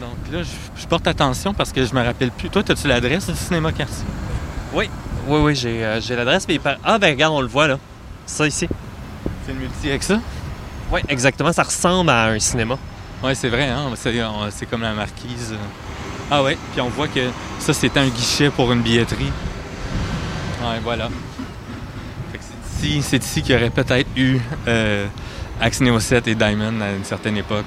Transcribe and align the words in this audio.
Donc 0.00 0.16
là, 0.32 0.42
je, 0.42 0.86
porte 0.86 1.06
attention 1.06 1.54
parce 1.54 1.72
que 1.72 1.84
je 1.84 1.94
me 1.94 2.02
rappelle 2.02 2.30
plus. 2.30 2.50
Toi, 2.50 2.62
as-tu 2.68 2.88
l'adresse 2.88 3.26
du 3.28 3.36
cinéma 3.36 3.72
quartier? 3.72 4.04
Oui, 4.72 4.88
oui, 5.28 5.40
oui, 5.40 5.54
j'ai, 5.54 5.84
euh, 5.84 6.00
l'adresse. 6.10 6.46
Mais 6.48 6.60
Ah, 6.84 6.98
ben 6.98 7.10
regarde, 7.10 7.34
on 7.34 7.40
le 7.40 7.46
voit 7.46 7.68
là. 7.68 7.78
Ça 8.26 8.46
ici. 8.46 8.68
C'est 9.44 9.52
une 9.52 9.58
multi 9.58 9.88
avec 9.88 10.02
ça? 10.02 10.18
Oui, 10.90 11.00
exactement. 11.08 11.52
Ça 11.52 11.62
ressemble 11.62 12.10
à 12.10 12.26
un 12.26 12.38
cinéma. 12.38 12.78
Oui, 13.22 13.36
c'est 13.36 13.48
vrai, 13.48 13.68
hein? 13.68 13.90
C'est 13.96 14.66
comme 14.66 14.82
la 14.82 14.92
marquise. 14.92 15.54
Ah 16.30 16.42
ouais, 16.42 16.56
puis 16.72 16.80
on 16.80 16.88
voit 16.88 17.08
que 17.08 17.28
ça, 17.58 17.72
c'était 17.72 18.00
un 18.00 18.08
guichet 18.08 18.50
pour 18.50 18.72
une 18.72 18.80
billetterie. 18.80 19.32
Ouais, 20.62 20.80
voilà. 20.82 21.08
C'est 22.78 22.86
ici, 22.86 23.02
c'est 23.02 23.24
ici 23.24 23.42
qu'il 23.42 23.54
y 23.54 23.58
aurait 23.58 23.70
peut-être 23.70 24.08
eu 24.16 24.38
euh, 24.66 25.06
Neo 25.80 26.00
7 26.00 26.28
et 26.28 26.34
Diamond 26.34 26.80
à 26.80 26.92
une 26.92 27.04
certaine 27.04 27.36
époque. 27.36 27.66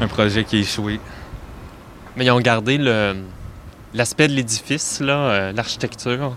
Un 0.00 0.06
projet 0.06 0.44
qui 0.44 0.56
a 0.56 0.58
échoué. 0.60 1.00
Mais 2.18 2.24
ils 2.24 2.32
ont 2.32 2.40
gardé 2.40 2.78
le, 2.78 3.14
l'aspect 3.94 4.26
de 4.26 4.32
l'édifice, 4.32 4.98
là, 4.98 5.30
euh, 5.30 5.52
l'architecture. 5.52 6.36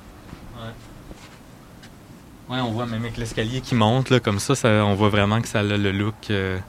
Ouais. 0.55 2.55
ouais. 2.55 2.61
on 2.61 2.69
voit 2.69 2.85
même 2.85 3.01
avec 3.01 3.17
l'escalier 3.17 3.61
qui 3.61 3.73
monte, 3.73 4.11
là, 4.11 4.19
comme 4.19 4.37
ça, 4.37 4.53
on 4.85 4.93
voit 4.93 5.09
vraiment 5.09 5.41
que 5.41 5.47
ça 5.47 5.61
a 5.61 5.63
le 5.63 5.91
look 5.91 6.13
euh, 6.29 6.59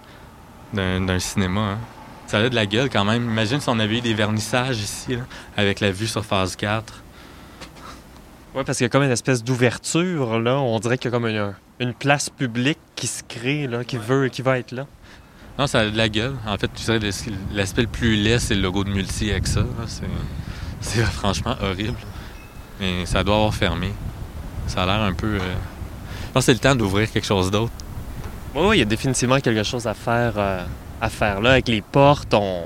d'un, 0.72 1.18
cinéma. 1.18 1.60
Hein. 1.60 1.78
Ça 2.26 2.38
a 2.38 2.48
de 2.48 2.54
la 2.54 2.64
gueule 2.64 2.88
quand 2.88 3.04
même. 3.04 3.24
Imagine 3.24 3.60
si 3.60 3.68
on 3.68 3.78
avait 3.78 3.98
eu 3.98 4.00
des 4.00 4.14
vernissages 4.14 4.78
ici, 4.78 5.18
avec 5.58 5.80
la 5.80 5.90
vue 5.90 6.06
sur 6.06 6.24
phase 6.24 6.56
4. 6.56 7.02
Oui, 8.54 8.62
parce 8.64 8.78
qu'il 8.78 8.86
y 8.86 8.86
a 8.86 8.88
comme 8.88 9.02
une 9.02 9.10
espèce 9.10 9.44
d'ouverture, 9.44 10.40
là. 10.40 10.58
On 10.58 10.78
dirait 10.78 10.96
qu'il 10.96 11.10
y 11.10 11.14
a 11.14 11.18
comme 11.18 11.28
une, 11.28 11.92
place 11.92 12.30
publique 12.30 12.78
qui 12.96 13.08
se 13.08 13.22
crée, 13.28 13.66
là, 13.66 13.84
qui, 13.84 13.98
veut, 13.98 14.28
qui 14.28 14.40
va 14.40 14.58
être 14.58 14.72
là. 14.72 14.86
Non, 15.58 15.66
ça 15.66 15.80
a 15.80 15.84
de 15.86 15.96
la 15.96 16.08
gueule. 16.08 16.34
En 16.46 16.56
fait, 16.56 16.70
tu 16.74 16.82
sais, 16.82 16.98
l'aspect 17.52 17.82
le 17.82 17.88
plus 17.88 18.16
laid, 18.16 18.38
c'est 18.38 18.54
le 18.54 18.62
logo 18.62 18.84
de 18.84 18.90
Multi 18.90 19.30
avec 19.30 19.46
ça. 19.46 19.64
C'est 20.80 21.02
franchement 21.12 21.56
horrible. 21.62 21.98
Mais 22.80 23.06
ça 23.06 23.22
doit 23.22 23.36
avoir 23.36 23.54
fermé. 23.54 23.92
Ça 24.66 24.82
a 24.82 24.86
l'air 24.86 25.02
un 25.02 25.12
peu. 25.12 25.34
Euh, 25.34 25.38
je 25.38 26.32
pense 26.32 26.42
que 26.42 26.46
c'est 26.46 26.52
le 26.54 26.58
temps 26.58 26.74
d'ouvrir 26.74 27.10
quelque 27.10 27.26
chose 27.26 27.50
d'autre. 27.50 27.72
Oui, 28.54 28.76
il 28.76 28.78
y 28.80 28.82
a 28.82 28.86
définitivement 28.86 29.40
quelque 29.40 29.62
chose 29.62 29.86
à 29.86 29.94
faire. 29.94 30.34
Euh, 30.36 30.64
à 31.02 31.10
faire 31.10 31.40
là. 31.40 31.50
Avec 31.52 31.68
les 31.68 31.82
portes, 31.82 32.32
on, 32.32 32.62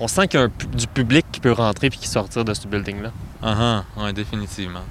on 0.00 0.08
sent 0.08 0.28
qu'il 0.28 0.40
y 0.40 0.42
a 0.42 0.48
du 0.48 0.86
public 0.86 1.26
qui 1.30 1.40
peut 1.40 1.52
rentrer 1.52 1.90
puis 1.90 1.98
qui 1.98 2.08
sortir 2.08 2.44
de 2.44 2.54
ce 2.54 2.66
building-là. 2.66 3.10
Ah 3.42 3.82
uh 3.98 4.00
oui, 4.00 4.12
définitivement. 4.12 4.84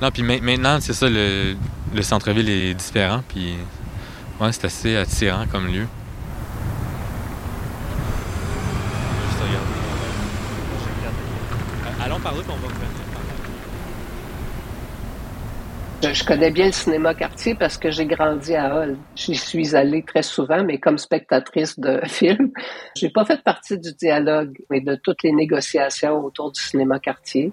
Non, 0.00 0.10
puis 0.10 0.22
maintenant, 0.22 0.78
c'est 0.80 0.92
ça, 0.92 1.08
le, 1.08 1.56
le 1.92 2.02
centre-ville 2.02 2.48
est 2.48 2.74
différent, 2.74 3.22
puis 3.26 3.54
ouais, 4.40 4.52
c'est 4.52 4.64
assez 4.64 4.96
attirant 4.96 5.46
comme 5.46 5.66
lieu. 5.66 5.86
Allons 12.00 12.20
par 12.20 12.32
là, 12.32 12.40
on 12.48 12.52
va 12.54 12.68
Je, 16.14 16.24
connais 16.24 16.50
bien 16.52 16.66
le 16.66 16.72
cinéma 16.72 17.12
quartier 17.14 17.56
parce 17.56 17.76
que 17.76 17.90
j'ai 17.90 18.06
grandi 18.06 18.54
à 18.54 18.74
Hall. 18.74 18.96
J'y 19.16 19.34
suis 19.34 19.74
allée 19.74 20.04
très 20.04 20.22
souvent, 20.22 20.62
mais 20.62 20.78
comme 20.78 20.96
spectatrice 20.96 21.78
de 21.78 22.00
films. 22.06 22.52
J'ai 22.96 23.10
pas 23.10 23.24
fait 23.24 23.42
partie 23.42 23.78
du 23.78 23.92
dialogue, 23.94 24.56
mais 24.70 24.80
de 24.80 24.94
toutes 24.94 25.24
les 25.24 25.32
négociations 25.32 26.24
autour 26.24 26.52
du 26.52 26.60
cinéma 26.60 27.00
quartier 27.00 27.52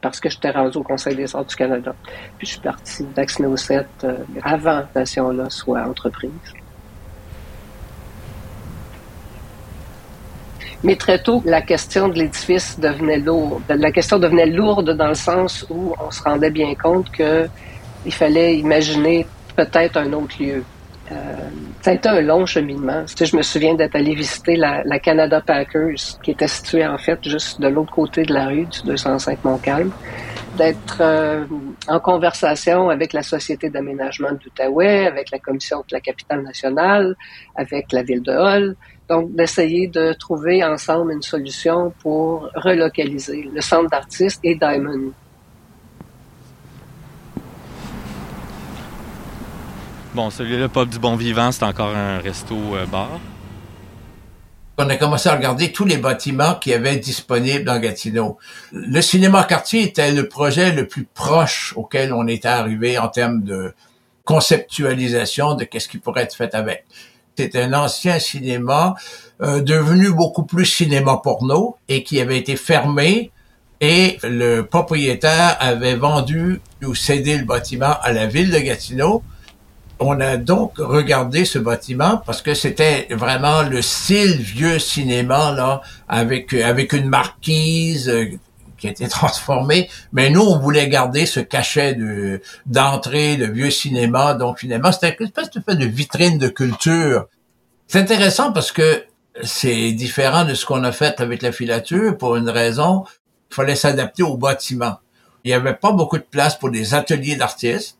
parce 0.00 0.20
que 0.20 0.28
j'étais 0.28 0.50
rendu 0.50 0.78
au 0.78 0.82
Conseil 0.82 1.16
des 1.16 1.34
arts 1.34 1.44
du 1.44 1.56
Canada. 1.56 1.94
Puis 2.38 2.46
je 2.46 2.52
suis 2.52 2.60
partie 2.60 3.04
d'Axneo 3.04 3.56
7 3.56 3.86
euh, 4.04 4.16
avant 4.42 4.82
nation-là 4.94 5.50
soit 5.50 5.82
entreprise. 5.82 6.30
Mais 10.82 10.96
très 10.96 11.18
tôt, 11.22 11.42
la 11.44 11.60
question 11.60 12.08
de 12.08 12.14
l'édifice 12.14 12.80
devenait 12.80 13.18
lourde. 13.18 13.62
La 13.68 13.92
question 13.92 14.18
devenait 14.18 14.46
lourde 14.46 14.90
dans 14.96 15.08
le 15.08 15.14
sens 15.14 15.66
où 15.68 15.94
on 16.02 16.10
se 16.10 16.22
rendait 16.22 16.50
bien 16.50 16.74
compte 16.74 17.10
que 17.10 17.46
il 18.06 18.14
fallait 18.14 18.56
imaginer 18.56 19.26
peut-être 19.56 19.98
un 19.98 20.10
autre 20.14 20.42
lieu. 20.42 20.64
Euh, 21.12 21.14
ça 21.82 21.90
a 21.90 21.94
été 21.94 22.08
un 22.08 22.20
long 22.20 22.46
cheminement. 22.46 23.04
je 23.06 23.36
me 23.36 23.42
souviens 23.42 23.74
d'être 23.74 23.96
allé 23.96 24.14
visiter 24.14 24.56
la, 24.56 24.98
Canada 24.98 25.40
Packers, 25.40 26.18
qui 26.22 26.30
était 26.30 26.48
située 26.48 26.86
en 26.86 26.98
fait 26.98 27.18
juste 27.26 27.60
de 27.60 27.68
l'autre 27.68 27.92
côté 27.92 28.22
de 28.22 28.32
la 28.32 28.46
rue 28.46 28.66
du 28.66 28.82
205 28.84 29.44
Montcalm, 29.44 29.90
d'être 30.56 30.98
euh, 31.00 31.44
en 31.88 31.98
conversation 31.98 32.90
avec 32.90 33.12
la 33.12 33.22
Société 33.22 33.70
d'aménagement 33.70 34.32
de 34.32 34.38
l'Outaouais, 34.44 35.06
avec 35.06 35.30
la 35.30 35.38
Commission 35.38 35.78
de 35.78 35.92
la 35.92 36.00
capitale 36.00 36.42
nationale, 36.42 37.16
avec 37.56 37.92
la 37.92 38.02
ville 38.02 38.22
de 38.22 38.32
Hull. 38.32 38.76
Donc, 39.08 39.34
d'essayer 39.34 39.88
de 39.88 40.12
trouver 40.12 40.62
ensemble 40.62 41.12
une 41.12 41.22
solution 41.22 41.92
pour 42.00 42.48
relocaliser 42.54 43.50
le 43.52 43.60
centre 43.60 43.90
d'artistes 43.90 44.40
et 44.44 44.54
Diamond. 44.54 45.12
Bon, 50.12 50.28
celui-là, 50.28 50.68
Pop 50.68 50.88
du 50.88 50.98
Bon 50.98 51.14
Vivant, 51.14 51.52
c'est 51.52 51.62
encore 51.62 51.94
un 51.94 52.18
resto-bar. 52.18 53.08
Euh, 53.12 53.18
on 54.78 54.88
a 54.88 54.96
commencé 54.96 55.28
à 55.28 55.36
regarder 55.36 55.70
tous 55.70 55.84
les 55.84 55.98
bâtiments 55.98 56.54
qui 56.54 56.74
avaient 56.74 56.96
disponibles 56.96 57.64
dans 57.64 57.78
Gatineau. 57.78 58.38
Le 58.72 59.00
cinéma 59.02 59.44
quartier 59.44 59.82
était 59.82 60.10
le 60.10 60.28
projet 60.28 60.72
le 60.72 60.88
plus 60.88 61.04
proche 61.04 61.74
auquel 61.76 62.12
on 62.12 62.26
était 62.26 62.48
arrivé 62.48 62.98
en 62.98 63.08
termes 63.08 63.42
de 63.42 63.72
conceptualisation 64.24 65.54
de 65.54 65.62
qu'est-ce 65.62 65.88
qui 65.88 65.98
pourrait 65.98 66.22
être 66.22 66.34
fait 66.34 66.56
avec. 66.56 66.86
C'était 67.36 67.62
un 67.62 67.72
ancien 67.72 68.18
cinéma 68.18 68.96
euh, 69.42 69.60
devenu 69.60 70.12
beaucoup 70.12 70.42
plus 70.42 70.66
cinéma 70.66 71.20
porno 71.22 71.76
et 71.88 72.02
qui 72.02 72.20
avait 72.20 72.38
été 72.38 72.56
fermé 72.56 73.30
et 73.80 74.18
le 74.24 74.62
propriétaire 74.62 75.56
avait 75.60 75.94
vendu 75.94 76.60
ou 76.82 76.96
cédé 76.96 77.38
le 77.38 77.44
bâtiment 77.44 77.94
à 78.02 78.12
la 78.12 78.26
ville 78.26 78.50
de 78.50 78.58
Gatineau 78.58 79.22
on 80.00 80.18
a 80.20 80.38
donc 80.38 80.78
regardé 80.78 81.44
ce 81.44 81.58
bâtiment 81.58 82.22
parce 82.24 82.40
que 82.40 82.54
c'était 82.54 83.06
vraiment 83.10 83.62
le 83.62 83.82
style 83.82 84.40
vieux 84.40 84.78
cinéma 84.78 85.52
là, 85.52 85.82
avec 86.08 86.54
avec 86.54 86.94
une 86.94 87.08
marquise 87.08 88.08
euh, 88.08 88.30
qui 88.78 88.88
a 88.88 88.90
été 88.90 89.06
transformée. 89.08 89.90
Mais 90.12 90.30
nous, 90.30 90.40
on 90.40 90.58
voulait 90.58 90.88
garder 90.88 91.26
ce 91.26 91.40
cachet 91.40 91.94
de 91.94 92.40
d'entrée 92.64 93.36
de 93.36 93.44
vieux 93.44 93.70
cinéma. 93.70 94.34
Donc 94.34 94.58
finalement, 94.58 94.90
c'était 94.90 95.16
une 95.20 95.26
espèce 95.26 95.50
de, 95.50 95.74
de 95.74 95.84
vitrine 95.86 96.38
de 96.38 96.48
culture. 96.48 97.26
C'est 97.86 98.00
intéressant 98.00 98.52
parce 98.52 98.72
que 98.72 99.04
c'est 99.42 99.92
différent 99.92 100.44
de 100.44 100.54
ce 100.54 100.64
qu'on 100.64 100.82
a 100.82 100.92
fait 100.92 101.20
avec 101.20 101.42
la 101.42 101.52
filature 101.52 102.16
pour 102.16 102.36
une 102.36 102.48
raison. 102.48 103.04
Il 103.50 103.54
fallait 103.54 103.76
s'adapter 103.76 104.22
au 104.22 104.36
bâtiment. 104.38 104.98
Il 105.44 105.48
n'y 105.48 105.54
avait 105.54 105.74
pas 105.74 105.92
beaucoup 105.92 106.18
de 106.18 106.26
place 106.28 106.58
pour 106.58 106.70
des 106.70 106.94
ateliers 106.94 107.36
d'artistes 107.36 107.99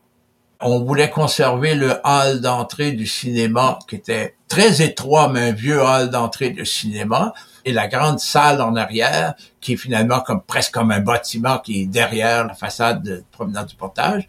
on 0.60 0.80
voulait 0.84 1.10
conserver 1.10 1.74
le 1.74 1.94
hall 2.04 2.40
d'entrée 2.40 2.92
du 2.92 3.06
cinéma 3.06 3.78
qui 3.88 3.96
était 3.96 4.34
très 4.48 4.82
étroit, 4.82 5.28
mais 5.28 5.50
un 5.50 5.52
vieux 5.52 5.80
hall 5.80 6.10
d'entrée 6.10 6.50
de 6.50 6.64
cinéma, 6.64 7.32
et 7.64 7.72
la 7.72 7.88
grande 7.88 8.20
salle 8.20 8.60
en 8.60 8.76
arrière, 8.76 9.34
qui 9.60 9.74
est 9.74 9.76
finalement 9.76 10.20
comme 10.20 10.42
presque 10.42 10.72
comme 10.72 10.90
un 10.90 11.00
bâtiment 11.00 11.58
qui 11.58 11.82
est 11.82 11.86
derrière 11.86 12.46
la 12.46 12.54
façade 12.54 13.02
de 13.02 13.24
promenade 13.32 13.66
du 13.66 13.76
portage. 13.76 14.28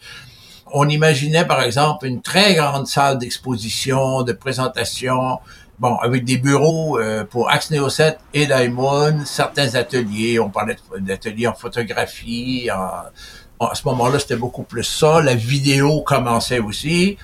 On 0.74 0.88
imaginait 0.88 1.46
par 1.46 1.62
exemple 1.62 2.06
une 2.06 2.22
très 2.22 2.56
grande 2.56 2.88
salle 2.88 3.18
d'exposition, 3.18 4.24
de 4.24 4.32
présentation, 4.32 5.40
bon, 5.80 5.96
avec 5.98 6.24
des 6.24 6.38
bureaux 6.38 6.98
euh, 6.98 7.26
pour 7.26 7.50
Axe 7.50 7.72
Neo 7.72 7.90
7 7.90 8.20
et 8.34 8.46
Diamond, 8.46 9.26
certains 9.26 9.76
ateliers, 9.76 10.40
on 10.40 10.50
parlait 10.50 10.78
d'ateliers 11.00 11.48
en 11.48 11.54
photographie, 11.54 12.70
en 12.72 13.10
à 13.70 13.76
ce 13.76 13.88
moment-là, 13.90 14.20
c'était 14.20 14.36
beaucoup 14.36 14.64
plus 14.64 14.84
ça. 14.84 15.22
La 15.22 15.36
vidéo 15.36 16.02
commençait 16.02 16.60
aussi, 16.60 17.18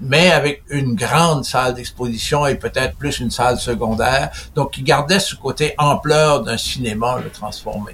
mais 0.00 0.30
avec 0.30 0.62
une 0.68 0.94
grande 0.94 1.44
salle 1.44 1.74
d'exposition 1.74 2.46
et 2.46 2.54
peut-être 2.54 2.96
plus 2.96 3.20
une 3.20 3.30
salle 3.30 3.58
secondaire. 3.58 4.30
Donc, 4.54 4.76
il 4.76 4.84
gardait 4.84 5.20
ce 5.20 5.34
côté 5.34 5.74
ampleur 5.78 6.42
d'un 6.42 6.58
cinéma 6.58 7.18
le 7.22 7.30
transformé. 7.30 7.92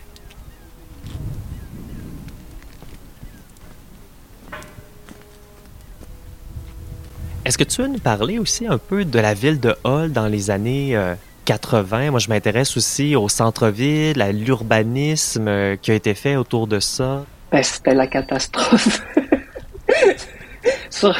Est-ce 7.44 7.59
que 7.59 7.65
tu 7.65 7.81
veux 7.81 7.87
nous 7.87 8.00
parler 8.00 8.41
aussi 8.41 8.67
un 8.67 8.79
peu 8.79 9.05
de 9.05 9.21
la 9.21 9.32
ville 9.32 9.61
de 9.61 9.77
Hall 9.85 10.11
dans 10.11 10.27
les 10.27 10.50
années 10.50 11.00
80? 11.44 12.00
Euh, 12.00 12.11
Moi, 12.11 12.19
je 12.19 12.29
m'intéresse 12.29 12.77
aussi 12.77 13.15
au 13.15 13.29
centre-ville, 13.29 14.21
à 14.21 14.32
l'urbanisme 14.32 15.47
euh, 15.47 15.77
qui 15.77 15.93
a 15.93 15.94
été 15.94 16.15
fait 16.15 16.35
autour 16.35 16.67
de 16.67 16.81
ça. 16.81 17.25
C'était 17.62 17.94
la 17.94 18.06
catastrophe. 18.06 19.03
sur, 20.91 21.17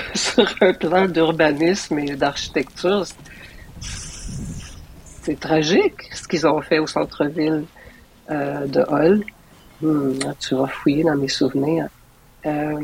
un 0.61 0.73
plan 0.73 1.06
d'urbanisme 1.06 1.99
et 1.99 2.17
d'architecture, 2.17 3.05
c'est 3.81 5.38
tragique 5.38 6.03
ce 6.12 6.27
qu'ils 6.27 6.47
ont 6.47 6.61
fait 6.61 6.79
au 6.79 6.87
centre-ville 6.87 7.65
euh, 8.31 8.67
de 8.67 8.85
Hull. 8.88 9.25
Hmm, 9.81 10.19
tu 10.41 10.55
vas 10.55 10.67
fouiller 10.67 11.05
dans 11.05 11.17
mes 11.17 11.29
souvenirs. 11.29 11.88
Euh, 12.47 12.81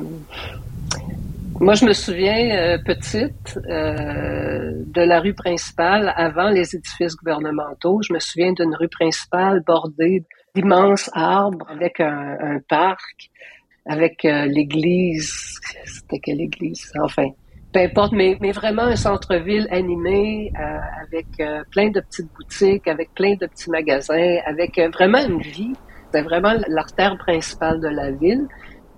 Moi, 1.61 1.75
je 1.75 1.85
me 1.85 1.93
souviens, 1.93 2.51
euh, 2.57 2.79
petite, 2.85 3.59
de 3.65 5.01
la 5.01 5.21
rue 5.21 5.35
principale 5.35 6.13
avant 6.17 6.49
les 6.49 6.75
édifices 6.75 7.17
gouvernementaux. 7.17 8.01
Je 8.03 8.13
me 8.13 8.19
souviens 8.19 8.53
d'une 8.53 8.75
rue 8.75 8.89
principale 8.89 9.63
bordée 9.67 10.25
d'immenses 10.55 11.11
arbres 11.15 11.67
avec 11.69 12.01
un, 12.01 12.61
parc, 12.69 13.31
avec 13.87 14.25
euh, 14.25 14.47
l'église. 14.47 15.59
C'était 15.85 16.19
quelle 16.19 16.41
église? 16.41 16.93
Enfin, 17.03 17.29
peu 17.73 17.81
importe, 17.81 18.13
mais, 18.13 18.37
mais 18.41 18.53
vraiment 18.53 18.83
un 18.83 18.97
centre-ville 18.97 19.67
animé 19.71 20.53
avec 21.03 21.27
plein 21.71 21.89
de 21.89 22.01
petites 22.01 22.31
boutiques, 22.35 22.87
avec 22.87 23.15
plein 23.15 23.35
de 23.35 23.47
petits 23.47 23.71
magasins, 23.71 24.39
avec 24.45 24.79
vraiment 24.93 25.27
une 25.27 25.41
vie. 25.41 25.73
C'était 26.07 26.23
vraiment 26.23 26.53
l'artère 26.69 27.17
principale 27.17 27.81
de 27.81 27.89
la 27.89 28.11
ville. 28.11 28.47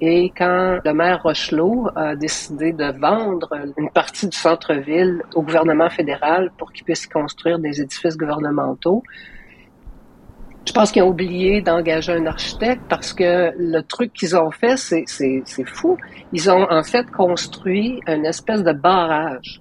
Et 0.00 0.32
quand 0.36 0.80
le 0.84 0.92
maire 0.92 1.22
Rochelot 1.22 1.88
a 1.94 2.16
décidé 2.16 2.72
de 2.72 2.98
vendre 2.98 3.48
une 3.78 3.90
partie 3.90 4.28
du 4.28 4.36
centre-ville 4.36 5.22
au 5.34 5.42
gouvernement 5.42 5.88
fédéral 5.88 6.50
pour 6.58 6.72
qu'il 6.72 6.84
puisse 6.84 7.06
construire 7.06 7.60
des 7.60 7.80
édifices 7.80 8.16
gouvernementaux, 8.16 9.02
je 10.66 10.72
pense 10.72 10.92
qu'ils 10.92 11.02
ont 11.02 11.08
oublié 11.08 11.60
d'engager 11.60 12.12
un 12.12 12.26
architecte 12.26 12.82
parce 12.88 13.12
que 13.12 13.52
le 13.56 13.80
truc 13.82 14.12
qu'ils 14.12 14.36
ont 14.36 14.50
fait, 14.50 14.76
c'est, 14.76 15.04
fou. 15.66 15.96
Ils 16.32 16.50
ont 16.50 16.66
en 16.70 16.82
fait 16.82 17.10
construit 17.10 18.00
une 18.06 18.24
espèce 18.24 18.62
de 18.62 18.72
barrage. 18.72 19.60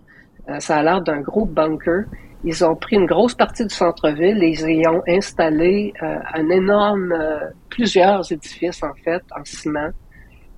Euh, 0.50 0.60
ça 0.60 0.78
a 0.78 0.84
l'air 0.84 1.02
d'un 1.02 1.22
gros 1.22 1.46
bunker. 1.46 2.06
Ils 2.46 2.64
ont 2.66 2.76
pris 2.76 2.96
une 2.96 3.06
grosse 3.06 3.36
partie 3.36 3.66
du 3.66 3.74
centre-ville 3.74 4.44
et 4.44 4.50
ils 4.50 4.82
y 4.82 4.88
ont 4.88 5.02
installé 5.08 5.94
euh, 6.02 6.20
un 6.34 6.50
énorme, 6.50 7.12
euh, 7.12 7.40
plusieurs 7.70 8.30
édifices 8.32 8.84
en 8.84 8.94
fait 9.04 9.24
en 9.38 9.44
ciment 9.44 9.92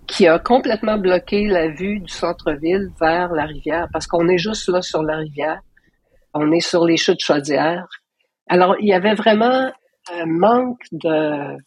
qui 0.08 0.28
a 0.28 0.40
complètement 0.40 0.98
bloqué 0.98 1.48
la 1.48 1.68
vue 1.70 2.00
du 2.00 2.12
centre-ville 2.12 2.90
vers 3.00 3.34
la 3.34 3.46
rivière, 3.46 3.88
parce 3.92 4.08
qu'on 4.08 4.28
est 4.28 4.38
juste 4.38 4.70
là 4.70 4.82
sur 4.82 5.02
la 5.02 5.18
rivière. 5.18 5.62
On 6.34 6.52
est 6.52 6.60
sur 6.60 6.86
les 6.86 6.98
chutes 6.98 7.22
chaudières. 7.22 7.88
Alors, 8.48 8.76
il 8.80 8.88
y 8.88 8.94
avait 8.94 9.16
vraiment 9.16 9.72
un 10.14 10.26
manque 10.26 10.84
de, 10.92 11.58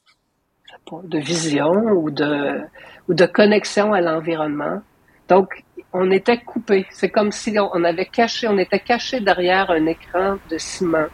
de 1.04 1.18
vision 1.18 1.72
ou 1.72 2.10
de, 2.10 2.60
ou 3.08 3.14
de 3.14 3.26
connexion 3.26 3.92
à 3.92 4.00
l'environnement. 4.00 4.80
Donc, 5.28 5.64
on 5.92 6.10
était 6.10 6.38
coupé. 6.38 6.86
C'est 6.90 7.10
comme 7.10 7.32
si 7.32 7.56
on 7.58 7.84
avait 7.84 8.06
caché, 8.06 8.48
on 8.48 8.58
était 8.58 8.80
caché 8.80 9.20
derrière 9.20 9.70
un 9.70 9.86
écran 9.86 10.36
de 10.50 10.58
ciment. 10.58 11.06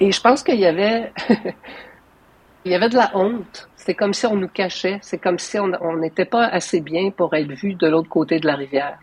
Et 0.00 0.12
je 0.12 0.20
pense 0.20 0.42
qu'il 0.42 0.58
y 0.60 0.66
avait, 0.66 1.12
il 2.64 2.72
y 2.72 2.74
avait 2.74 2.88
de 2.88 2.96
la 2.96 3.10
honte 3.14 3.68
c'est 3.88 3.94
comme 3.94 4.12
si 4.12 4.26
on 4.26 4.36
nous 4.36 4.48
cachait. 4.48 4.98
C'est 5.00 5.16
comme 5.16 5.38
si 5.38 5.58
on 5.58 5.96
n'était 5.96 6.26
pas 6.26 6.44
assez 6.44 6.82
bien 6.82 7.10
pour 7.10 7.32
être 7.32 7.50
vu 7.52 7.72
de 7.72 7.86
l'autre 7.86 8.10
côté 8.10 8.38
de 8.38 8.46
la 8.46 8.54
rivière. 8.54 8.98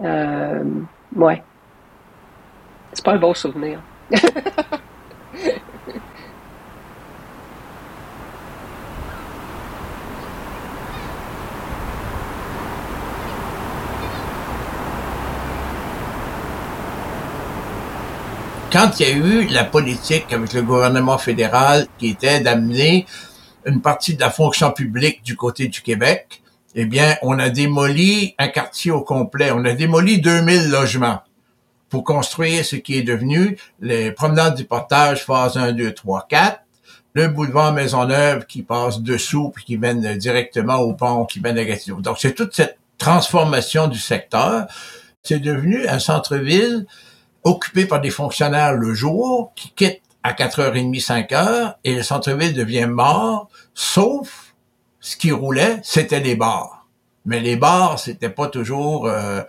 Euh, 0.00 0.64
ouais. 1.14 1.40
C'est 2.92 3.04
pas 3.04 3.12
un 3.12 3.18
bon 3.18 3.34
souvenir. 3.34 3.80
quand 18.70 19.00
il 19.00 19.08
y 19.08 19.10
a 19.10 19.14
eu 19.14 19.46
la 19.46 19.64
politique 19.64 20.32
avec 20.32 20.52
le 20.52 20.62
gouvernement 20.62 21.16
fédéral 21.16 21.86
qui 21.98 22.08
était 22.08 22.40
d'amener 22.40 23.06
une 23.64 23.80
partie 23.80 24.14
de 24.14 24.20
la 24.20 24.30
fonction 24.30 24.72
publique 24.72 25.22
du 25.22 25.36
côté 25.36 25.68
du 25.68 25.80
Québec, 25.80 26.42
eh 26.74 26.84
bien, 26.84 27.16
on 27.22 27.38
a 27.38 27.48
démoli 27.48 28.34
un 28.38 28.48
quartier 28.48 28.90
au 28.90 29.00
complet. 29.00 29.50
On 29.52 29.64
a 29.64 29.72
démoli 29.72 30.20
2000 30.20 30.70
logements 30.70 31.20
pour 31.88 32.04
construire 32.04 32.64
ce 32.64 32.76
qui 32.76 32.96
est 32.96 33.02
devenu 33.02 33.56
les 33.80 34.12
promenades 34.12 34.54
du 34.54 34.64
portage 34.64 35.24
phase 35.24 35.56
1, 35.56 35.72
2, 35.72 35.94
3, 35.94 36.26
4, 36.28 36.60
le 37.14 37.28
boulevard 37.28 37.72
Maisonneuve 37.72 38.44
qui 38.44 38.62
passe 38.62 39.00
dessous 39.00 39.50
puis 39.54 39.64
qui 39.64 39.78
mène 39.78 40.16
directement 40.18 40.76
au 40.76 40.92
pont 40.92 41.24
qui 41.24 41.40
mène 41.40 41.56
à 41.56 41.64
Gatineau. 41.64 42.00
Donc, 42.02 42.18
c'est 42.20 42.34
toute 42.34 42.54
cette 42.54 42.78
transformation 42.98 43.88
du 43.88 43.98
secteur. 43.98 44.66
C'est 45.22 45.40
devenu 45.40 45.88
un 45.88 45.98
centre-ville 45.98 46.86
occupé 47.44 47.86
par 47.86 48.00
des 48.00 48.10
fonctionnaires 48.10 48.74
le 48.74 48.94
jour 48.94 49.52
qui 49.54 49.70
quittent 49.70 50.02
à 50.22 50.32
4h30, 50.32 51.02
5h 51.02 51.74
et 51.84 51.94
le 51.94 52.02
centre-ville 52.02 52.52
devient 52.52 52.86
mort, 52.86 53.48
sauf 53.74 54.54
ce 55.00 55.16
qui 55.16 55.32
roulait, 55.32 55.80
c'était 55.82 56.20
les 56.20 56.34
bars. 56.34 56.86
Mais 57.24 57.40
les 57.40 57.56
bars, 57.56 57.98
c'était 57.98 58.30
pas 58.30 58.48
toujours 58.48 59.06
euh, 59.06 59.42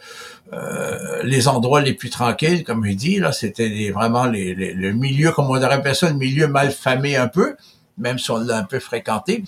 euh, 0.54 1.22
les 1.24 1.48
endroits 1.48 1.82
les 1.82 1.94
plus 1.94 2.10
tranquilles, 2.10 2.64
comme 2.64 2.86
je 2.86 2.92
dis. 2.92 3.20
Là, 3.20 3.32
c'était 3.32 3.90
vraiment 3.92 4.26
le 4.26 4.92
milieu, 4.92 5.32
comme 5.32 5.50
on 5.50 5.56
appelle 5.56 5.96
ça, 5.96 6.10
le 6.10 6.16
milieu 6.16 6.48
mal 6.48 6.72
famé 6.72 7.16
un 7.16 7.28
peu, 7.28 7.56
même 7.98 8.18
si 8.18 8.32
on 8.32 8.38
l'a 8.38 8.58
un 8.58 8.64
peu 8.64 8.80
fréquenté. 8.80 9.44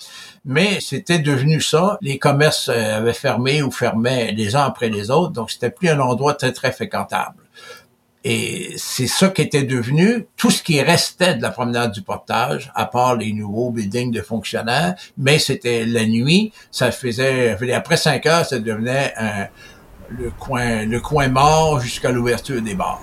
Mais 0.46 0.80
c'était 0.80 1.20
devenu 1.20 1.62
ça. 1.62 1.98
Les 2.02 2.20
commerces 2.20 2.70
euh, 2.70 2.98
avaient 2.98 3.14
fermé 3.14 3.62
ou 3.64 3.72
fermaient 3.72 4.32
les 4.32 4.56
uns 4.56 4.64
après 4.64 4.90
les 4.90 5.10
autres, 5.12 5.32
donc 5.32 5.52
c'était 5.52 5.72
plus 5.72 5.90
un 5.90 6.00
endroit 6.00 6.34
très 6.34 6.54
très 6.54 6.72
fréquentable. 6.72 7.36
Et 8.24 8.76
c'est 8.78 9.08
ça 9.08 9.30
qui 9.30 9.42
était 9.42 9.64
devenu 9.64 10.28
tout 10.38 10.52
ce 10.52 10.62
qui 10.62 10.80
restait 10.82 11.36
de 11.36 11.42
la 11.42 11.50
promenade 11.50 11.92
du 11.92 12.04
portage, 12.04 12.72
à 12.76 12.86
part 12.86 13.16
les 13.16 13.34
nouveaux 13.34 13.72
buildings 13.72 14.12
de 14.12 14.22
fonctionnaires. 14.22 14.96
Mais 15.18 15.40
c'était 15.40 15.86
la 15.86 16.06
nuit, 16.06 16.54
ça 16.70 16.92
faisait 16.92 17.58
après 17.74 17.98
cinq 17.98 18.28
heures, 18.28 18.46
ça 18.46 18.60
devenait 18.60 19.14
le 20.10 20.30
coin 20.30 20.86
le 20.86 21.00
coin 21.00 21.30
mort 21.30 21.80
jusqu'à 21.80 22.12
l'ouverture 22.12 22.62
des 22.62 22.76
bars. 22.76 23.02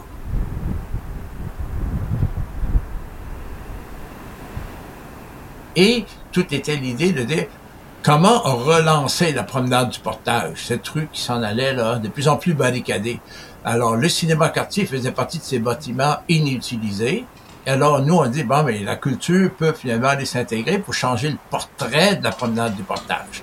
Et 5.74 6.04
tout 6.32 6.52
était 6.54 6.76
l'idée 6.76 7.12
de 7.12 7.22
dire 7.22 7.46
comment 8.02 8.38
relancer 8.40 9.32
la 9.32 9.42
promenade 9.42 9.90
du 9.90 10.00
portage, 10.00 10.64
cette 10.66 10.86
rue 10.88 11.08
qui 11.12 11.20
s'en 11.20 11.42
allait 11.42 11.72
là 11.72 11.96
de 11.96 12.08
plus 12.08 12.28
en 12.28 12.36
plus 12.36 12.54
barricadée. 12.54 13.20
Alors, 13.64 13.96
le 13.96 14.08
cinéma 14.08 14.50
quartier 14.50 14.86
faisait 14.86 15.12
partie 15.12 15.38
de 15.38 15.42
ces 15.42 15.58
bâtiments 15.58 16.18
inutilisés. 16.28 17.24
Alors, 17.66 18.00
nous, 18.00 18.14
on 18.14 18.26
dit, 18.26 18.44
bon, 18.44 18.62
mais 18.62 18.78
la 18.78 18.96
culture 18.96 19.50
peut 19.50 19.72
finalement 19.72 20.08
aller 20.08 20.24
s'intégrer 20.24 20.78
pour 20.78 20.94
changer 20.94 21.30
le 21.30 21.38
portrait 21.50 22.16
de 22.16 22.24
la 22.24 22.30
promenade 22.30 22.74
du 22.76 22.82
portage. 22.82 23.42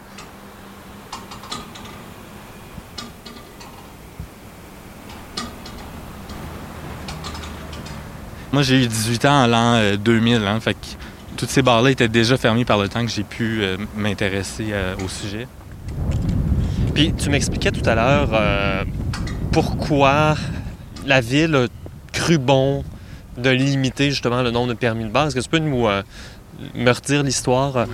Moi, 8.51 8.63
j'ai 8.63 8.85
eu 8.85 8.88
18 8.88 9.25
ans 9.25 9.44
en 9.44 9.47
l'an 9.47 9.95
2000, 9.97 10.35
euh, 10.35 10.47
hein, 10.47 10.59
fait 10.62 10.75
que 10.75 10.88
toutes 11.36 11.50
ces 11.50 11.62
bars-là 11.62 11.91
étaient 11.91 12.07
déjà 12.07 12.38
fermées 12.38 12.63
par 12.63 12.77
le 12.77 12.88
temps 12.88 13.05
que 13.05 13.12
j'ai 13.12 13.25
pu 13.25 13.60
euh, 13.62 13.75
m'intéresser 13.98 14.67
euh, 14.72 14.95
au 15.03 15.10
sujet. 15.10 15.45
Puis, 16.93 17.13
tu 17.13 17.29
m'expliquais 17.29 17.72
tout 17.72 17.88
à 17.88 17.95
l'heure 17.95 18.29
pourquoi 19.55 20.35
la 21.05 21.21
ville 21.21 21.55
a 21.55 21.67
cru 22.12 22.38
bon 22.38 22.83
de 23.38 23.50
limiter 23.50 24.09
justement 24.09 24.41
le 24.41 24.51
nombre 24.51 24.67
de 24.67 24.74
permis 24.74 25.05
de 25.05 25.09
base? 25.09 25.27
Est-ce 25.27 25.47
que 25.47 25.55
tu 25.55 25.62
peux 25.62 25.65
nous 25.65 25.88
euh, 25.88 26.03
me 26.74 26.91
redire 26.91 27.24
l'histoire? 27.24 27.88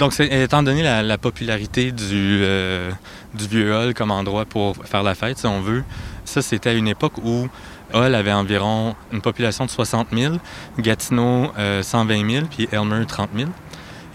Donc, 0.00 0.18
étant 0.18 0.64
donné 0.64 0.82
la, 0.82 1.18
popularité 1.18 1.92
du, 1.92 2.40
euh, 2.42 2.90
du 3.32 3.46
vieux 3.46 3.72
hall 3.72 3.94
comme 3.94 4.10
endroit 4.10 4.44
pour 4.44 4.74
faire 4.84 5.04
la 5.04 5.14
fête, 5.14 5.38
si 5.38 5.46
on 5.46 5.60
veut, 5.60 5.84
ça, 6.24 6.42
c'était 6.42 6.70
à 6.70 6.74
une 6.74 6.88
époque 6.88 7.18
où 7.24 7.46
Hall 7.94 8.16
avait 8.16 8.32
environ 8.32 8.96
une 9.12 9.20
population 9.20 9.66
de 9.66 9.70
60 9.70 10.08
000, 10.12 10.34
Gatineau 10.80 11.52
120 11.80 12.12
euh, 12.12 12.28
000, 12.28 12.46
puis 12.50 12.68
Elmer 12.72 13.06
30 13.06 13.30
000. 13.36 13.48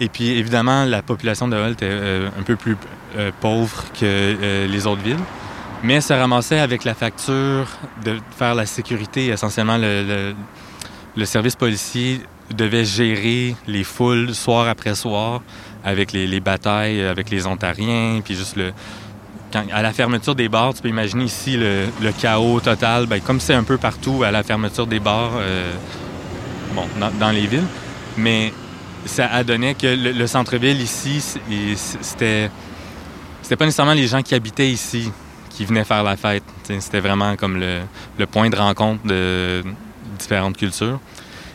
Et 0.01 0.09
puis, 0.09 0.31
évidemment, 0.31 0.83
la 0.83 1.01
population 1.01 1.47
de 1.47 1.55
Hall 1.55 1.71
était 1.71 1.97
un 2.37 2.43
peu 2.43 2.57
plus 2.57 2.75
pauvre 3.39 3.85
que 3.97 4.67
les 4.67 4.85
autres 4.85 5.01
villes 5.01 5.15
mais 5.83 5.99
se 5.99 6.13
ramasser 6.13 6.57
avec 6.57 6.85
la 6.85 6.93
facture 6.93 7.67
de 8.05 8.17
faire 8.37 8.55
la 8.55 8.65
sécurité. 8.65 9.27
Essentiellement, 9.27 9.77
le, 9.77 11.25
service 11.25 11.55
policier 11.55 12.21
devait 12.49 12.85
gérer 12.85 13.55
les 13.67 13.83
foules 13.83 14.33
soir 14.33 14.67
après 14.67 14.95
soir 14.95 15.41
avec 15.83 16.13
les, 16.13 16.39
batailles 16.39 17.03
avec 17.03 17.29
les 17.29 17.45
Ontariens, 17.45 18.21
puis 18.23 18.35
juste 18.35 18.55
le... 18.55 18.71
à 19.53 19.81
la 19.81 19.91
fermeture 19.91 20.35
des 20.35 20.47
bars, 20.47 20.73
tu 20.73 20.81
peux 20.81 20.87
imaginer 20.87 21.25
ici 21.25 21.57
le, 21.57 21.87
chaos 22.17 22.61
total, 22.61 23.05
ben, 23.05 23.19
comme 23.19 23.41
c'est 23.41 23.53
un 23.53 23.63
peu 23.63 23.77
partout 23.77 24.23
à 24.23 24.31
la 24.31 24.43
fermeture 24.43 24.87
des 24.87 25.01
bars, 25.01 25.33
euh, 25.35 25.73
bon, 26.73 26.85
dans, 27.19 27.31
les 27.31 27.45
villes. 27.45 27.67
Mais 28.15 28.53
ça 29.05 29.27
a 29.27 29.43
donné 29.43 29.75
que 29.75 29.87
le, 29.87 30.27
centre-ville 30.27 30.79
ici, 30.79 31.21
c'était... 32.01 32.49
C'était 33.41 33.57
pas 33.57 33.65
nécessairement 33.65 33.93
les 33.93 34.07
gens 34.07 34.21
qui 34.21 34.35
habitaient 34.35 34.71
ici 34.71 35.11
qui 35.53 35.65
venaient 35.65 35.83
faire 35.83 36.03
la 36.03 36.17
fête. 36.17 36.43
C'était 36.63 36.99
vraiment 36.99 37.35
comme 37.35 37.59
le, 37.59 38.25
point 38.25 38.49
de 38.49 38.55
rencontre 38.55 39.05
de 39.05 39.63
différentes 40.17 40.57
cultures. 40.57 40.99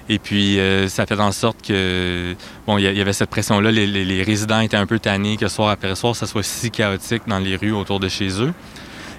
Et 0.09 0.19
puis, 0.19 0.59
euh, 0.59 0.89
ça 0.89 1.05
fait 1.05 1.21
en 1.21 1.33
sorte 1.33 1.59
que, 1.67 2.35
bon, 2.67 2.79
il 2.79 2.85
y, 2.85 3.01
avait 3.01 3.13
cette 3.13 3.29
pression-là. 3.29 3.71
Les, 3.71 4.23
résidents 4.23 4.61
étaient 4.61 4.77
un 4.77 4.87
peu 4.87 4.99
tannés 4.99 5.37
que 5.37 5.49
soir 5.49 5.69
après 5.69 5.95
soir, 5.95 6.17
ça 6.17 6.27
soit 6.27 6.43
si 6.43 6.71
chaotique 6.71 7.23
dans 7.27 7.39
les 7.39 7.57
rues 7.57 7.73
autour 7.73 8.01
de 8.01 8.09
chez 8.09 8.41
eux. 8.41 8.55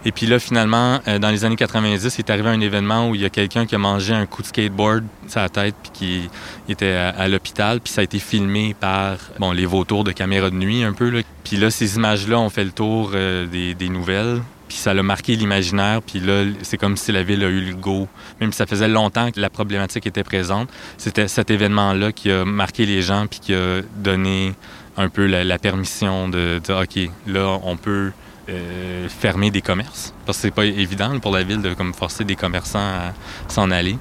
Et 0.05 0.13
puis 0.13 0.25
là, 0.25 0.39
finalement, 0.39 1.01
euh, 1.07 1.19
dans 1.19 1.29
les 1.29 1.43
années 1.43 1.57
90, 1.57 2.15
il 2.15 2.19
est 2.19 2.29
arrivé 2.31 2.50
un 2.50 2.62
événement 2.62 3.09
où 3.09 3.15
il 3.15 3.21
y 3.21 3.25
a 3.25 3.29
quelqu'un 3.29 3.65
qui 3.65 3.75
a 3.75 3.77
mangé 3.77 4.13
un 4.13 4.25
coup 4.25 4.41
de 4.41 4.48
skateboard 4.48 5.03
sur 5.27 5.41
la 5.41 5.50
tête 5.50 5.75
puis 5.83 5.91
qui 5.91 6.71
était 6.71 6.93
à, 6.93 7.27
l'hôpital. 7.27 7.81
Puis 7.81 7.91
ça 7.91 8.01
a 8.01 8.05
été 8.05 8.17
filmé 8.17 8.74
par 8.79 9.17
bon, 9.39 9.51
les 9.51 9.65
vautours 9.65 10.05
de 10.05 10.13
caméra 10.13 10.50
de 10.50 10.55
nuit 10.55 10.83
un 10.83 10.93
peu. 10.93 11.21
Puis 11.43 11.57
là, 11.57 11.69
ces 11.69 11.98
images-là 11.98 12.39
ont 12.39 12.50
fait 12.50 12.63
le 12.63 12.71
tour 12.71 13.12
euh, 13.13 13.45
des 13.45 13.89
nouvelles 13.89 14.41
puis 14.69 14.77
ça 14.77 14.93
l'a 14.93 15.03
marqué 15.03 15.35
l'imaginaire, 15.35 16.01
puis 16.01 16.19
là, 16.19 16.45
c'est 16.61 16.77
comme 16.77 16.95
si 16.95 17.11
la 17.11 17.23
ville 17.23 17.43
a 17.43 17.47
eu 17.47 17.59
le 17.59 17.73
go. 17.73 18.07
Même 18.39 18.51
si 18.51 18.57
ça 18.59 18.67
faisait 18.67 18.88
longtemps 18.88 19.31
que 19.31 19.39
la 19.39 19.49
problématique 19.49 20.05
était 20.05 20.23
présente, 20.23 20.69
c'était 20.97 21.27
cet 21.27 21.49
événement-là 21.49 22.11
qui 22.11 22.31
a 22.31 22.45
marqué 22.45 22.85
les 22.85 23.01
gens, 23.01 23.25
puis 23.27 23.39
qui 23.39 23.53
a 23.55 23.81
donné 23.95 24.53
un 24.95 25.09
peu 25.09 25.25
la, 25.25 25.57
permission 25.57 26.29
de 26.29 26.59
dire, 26.63 26.77
OK, 26.77 27.09
là, 27.27 27.57
on 27.63 27.77
peut 27.77 28.11
euh, 28.47 29.09
fermer 29.09 29.49
des 29.49 29.61
commerces. 29.61 30.13
Parce 30.25 30.38
que 30.38 30.41
c'est 30.43 30.51
pas 30.51 30.65
évident 30.65 31.17
pour 31.19 31.31
la 31.31 31.43
ville 31.43 31.61
de 31.61 31.73
comme, 31.73 31.93
forcer 31.93 32.23
des 32.23 32.35
commerçants 32.35 32.79
à 32.79 33.13
s'en 33.47 33.71
aller. 33.71 33.97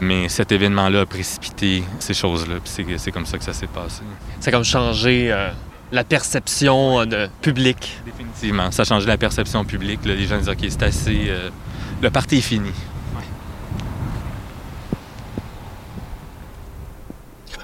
Mais 0.00 0.28
cet 0.28 0.52
événement-là 0.52 1.00
a 1.00 1.06
précipité 1.06 1.82
ces 1.98 2.14
choses-là, 2.14 2.56
puis 2.62 2.86
c'est 2.98 3.10
comme 3.10 3.26
ça 3.26 3.38
que 3.38 3.44
ça 3.44 3.52
s'est 3.52 3.66
passé. 3.66 4.02
Ça 4.40 4.48
a 4.48 4.52
comme 4.52 4.64
changé 4.64 5.30
euh, 5.30 5.50
la 5.92 6.04
perception 6.04 7.00
euh, 7.00 7.04
de 7.04 7.28
public. 7.40 7.98
Définitivement. 8.04 8.70
Ça 8.70 8.82
a 8.82 8.84
changé 8.84 9.06
la 9.06 9.18
perception 9.18 9.64
publique. 9.64 10.00
Les 10.04 10.26
gens 10.26 10.38
disent 10.38 10.48
OK, 10.48 10.58
c'est 10.68 10.82
assez. 10.82 11.26
Euh, 11.28 11.50
le 12.02 12.10
parti 12.10 12.38
est 12.38 12.42
fini. 12.42 12.70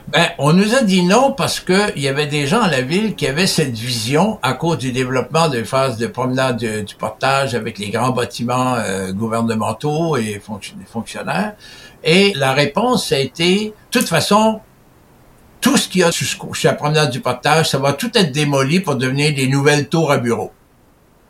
Ben, 0.08 0.28
on 0.38 0.52
nous 0.52 0.74
a 0.74 0.82
dit 0.82 1.02
non 1.02 1.32
parce 1.32 1.58
qu'il 1.58 1.98
y 1.98 2.06
avait 2.06 2.28
des 2.28 2.46
gens 2.46 2.62
à 2.62 2.70
la 2.70 2.80
ville 2.80 3.16
qui 3.16 3.26
avaient 3.26 3.48
cette 3.48 3.74
vision 3.74 4.38
à 4.40 4.52
cause 4.52 4.78
du 4.78 4.92
développement 4.92 5.48
des 5.48 5.64
phases 5.64 5.98
de 5.98 6.06
promenade 6.06 6.58
du 6.58 6.94
portage 6.94 7.56
avec 7.56 7.78
les 7.78 7.90
grands 7.90 8.12
bâtiments 8.12 8.76
euh, 8.76 9.12
gouvernementaux 9.12 10.16
et 10.16 10.40
fonctionnaires. 10.86 11.54
Et 12.04 12.32
la 12.34 12.52
réponse 12.52 13.10
a 13.10 13.18
été, 13.18 13.74
de 13.92 13.98
toute 13.98 14.08
façon, 14.08 14.60
tout 15.60 15.76
ce 15.76 15.88
qu'il 15.88 16.02
y 16.02 16.04
a 16.04 16.12
sur 16.12 16.48
la 16.64 16.72
promenade 16.74 17.10
du 17.10 17.20
portage, 17.20 17.70
ça 17.70 17.78
va 17.78 17.92
tout 17.92 18.10
être 18.16 18.32
démoli 18.32 18.80
pour 18.80 18.96
devenir 18.96 19.34
des 19.34 19.48
nouvelles 19.48 19.88
tours 19.88 20.12
à 20.12 20.18
bureaux. 20.18 20.52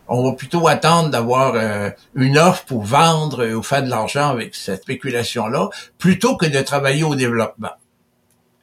On 0.08 0.22
va 0.24 0.36
plutôt 0.36 0.68
attendre 0.68 1.10
d'avoir 1.10 1.54
euh, 1.56 1.90
une 2.14 2.38
offre 2.38 2.64
pour 2.64 2.84
vendre 2.84 3.44
ou 3.46 3.62
faire 3.62 3.82
de 3.82 3.90
l'argent 3.90 4.28
avec 4.30 4.54
cette 4.54 4.82
spéculation-là, 4.82 5.68
plutôt 5.98 6.36
que 6.36 6.46
de 6.46 6.60
travailler 6.60 7.02
au 7.02 7.16
développement. 7.16 7.72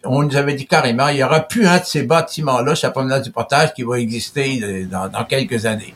On 0.06 0.24
nous 0.24 0.36
avait 0.36 0.54
dit 0.54 0.68
carrément, 0.68 1.10
il 1.10 1.18
y 1.18 1.24
aura 1.24 1.42
plus 1.42 1.66
un 1.66 1.80
de 1.80 1.86
ces 1.86 2.04
bâtiments-là 2.04 2.76
sur 2.76 2.88
la 2.88 2.92
promenade 2.92 3.24
du 3.24 3.32
portage 3.32 3.74
qui 3.74 3.84
va 3.84 4.00
exister 4.00 4.62
euh, 4.64 4.86
dans, 4.86 5.10
dans 5.10 5.26
quelques 5.26 5.66
années. 5.66 5.94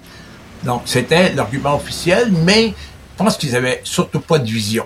Donc, 0.64 0.84
c'était 0.86 1.34
l'argument 1.34 1.76
officiel, 1.76 2.32
mais 2.32 2.70
je 2.70 3.24
pense 3.24 3.38
qu'ils 3.38 3.56
avaient 3.56 3.82
surtout 3.84 4.20
pas 4.20 4.40
de 4.40 4.50
vision. 4.50 4.86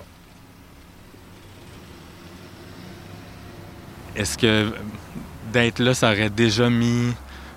Est-ce 4.15 4.37
que 4.37 4.73
d'être 5.51 5.79
là, 5.79 5.93
ça 5.93 6.11
aurait 6.11 6.29
déjà 6.29 6.69
mis 6.69 7.13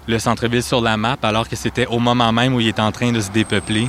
le 0.07 0.19
centre-ville 0.19 0.63
sur 0.63 0.81
la 0.81 0.97
map 0.97 1.17
alors 1.23 1.49
que 1.49 1.57
c'était 1.57 1.87
au 1.87 1.99
moment 1.99 2.33
même 2.33 2.55
où 2.55 2.61
il 2.61 2.69
était 2.69 2.83
en 2.83 2.93
train 2.93 3.11
de 3.13 3.21
se 3.21 3.31
dépeupler, 3.31 3.89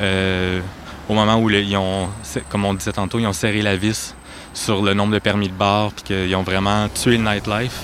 euh, 0.00 0.60
au 1.08 1.14
moment 1.14 1.36
où 1.38 1.48
ils 1.50 1.76
ont, 1.76 2.08
comme 2.50 2.64
on 2.64 2.74
disait 2.74 2.92
tantôt, 2.92 3.18
ils 3.18 3.26
ont 3.26 3.32
serré 3.32 3.62
la 3.62 3.76
vis 3.76 4.14
sur 4.52 4.82
le 4.82 4.94
nombre 4.94 5.14
de 5.14 5.18
permis 5.18 5.48
de 5.48 5.54
bar 5.54 5.92
puis 5.92 6.04
qu'ils 6.04 6.36
ont 6.36 6.42
vraiment 6.42 6.88
tué 6.88 7.16
le 7.16 7.24
nightlife? 7.24 7.82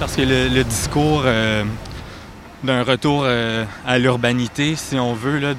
Parce 0.00 0.16
que 0.16 0.22
le, 0.22 0.64
discours 0.64 1.22
euh, 1.24 1.64
d'un 2.64 2.82
retour 2.82 3.22
euh, 3.24 3.64
à 3.86 3.98
l'urbanité, 3.98 4.74
si 4.76 4.96
on 4.98 5.14
veut, 5.14 5.54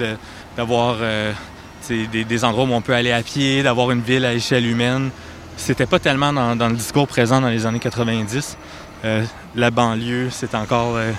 d'avoir 0.57 0.97
des, 1.87 2.25
des 2.25 2.43
endroits 2.43 2.65
où 2.65 2.73
on 2.73 2.81
peut 2.81 2.93
aller 2.93 3.11
à 3.11 3.23
pied, 3.23 3.63
d'avoir 3.63 3.91
une 3.91 4.01
ville 4.01 4.25
à 4.25 4.33
échelle 4.33 4.65
humaine, 4.65 5.09
c'était 5.57 5.85
pas 5.85 5.99
tellement 5.99 6.33
dans, 6.33 6.67
le 6.67 6.75
discours 6.75 7.07
présent 7.07 7.41
dans 7.41 7.49
les 7.49 7.65
années 7.65 7.79
90. 7.79 8.57
Euh, 9.03 9.23
la 9.55 9.71
banlieue, 9.71 10.29
c'est 10.31 10.55
encore 10.55 10.95
euh, 10.95 11.11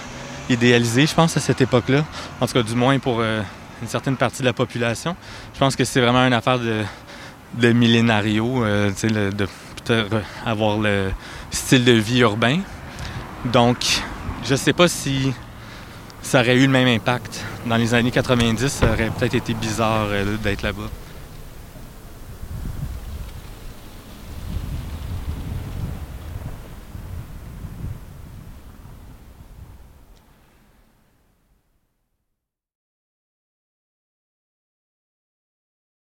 idéalisé, 0.49 1.07
je 1.07 1.14
pense, 1.14 1.37
à 1.37 1.40
cette 1.40 1.61
époque-là. 1.61 2.05
En 2.40 2.47
tout 2.47 2.55
cas, 2.55 2.62
du 2.62 2.75
moins 2.75 2.99
pour 2.99 3.19
euh, 3.21 3.43
une 3.83 3.88
certaine 3.88 4.16
partie 4.16 4.43
de 4.43 4.47
la 4.47 4.52
population. 4.52 5.16
Je 5.55 5.59
pense 5.59 5.76
que 5.76 5.85
c'est 5.85 6.00
vraiment 6.00 6.26
une 6.26 6.33
affaire 6.33 6.59
de, 6.59 6.83
de 7.55 7.73
millénario, 7.73 8.64
le, 8.64 9.31
de 9.31 9.49
avoir 10.45 10.78
le 10.78 11.11
style 11.50 11.85
de 11.85 11.93
vie 11.93 12.21
urbain. 12.21 12.59
Donc, 13.45 14.02
je 14.45 14.55
sais 14.57 14.73
pas 14.73 14.88
si 14.88 15.33
ça 16.23 16.40
aurait 16.40 16.57
eu 16.57 16.66
le 16.66 16.73
même 16.73 16.88
impact. 16.88 17.45
Dans 17.66 17.76
les 17.76 17.95
années 17.95 18.11
90, 18.11 18.69
ça 18.69 18.87
aurait 18.87 19.11
peut-être 19.11 19.35
été 19.35 19.55
bizarre 19.55 20.09
d'être 20.43 20.62
là-bas. 20.62 20.90